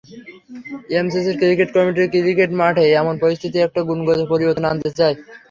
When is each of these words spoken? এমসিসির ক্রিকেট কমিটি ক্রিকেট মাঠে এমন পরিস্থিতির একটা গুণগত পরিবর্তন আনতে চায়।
এমসিসির 0.95 1.35
ক্রিকেট 1.41 1.69
কমিটি 1.75 2.03
ক্রিকেট 2.15 2.51
মাঠে 2.59 2.85
এমন 2.93 3.13
পরিস্থিতির 3.23 3.65
একটা 3.67 3.81
গুণগত 3.87 4.19
পরিবর্তন 4.31 4.65
আনতে 4.71 4.89
চায়। 4.97 5.15